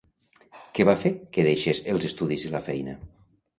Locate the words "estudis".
2.11-2.49